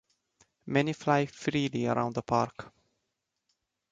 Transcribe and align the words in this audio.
Many 0.65 0.93
fly 0.93 1.27
freely 1.27 1.85
around 1.85 2.15
the 2.15 2.23
park. 2.23 2.73